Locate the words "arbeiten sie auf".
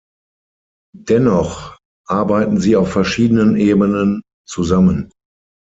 2.07-2.91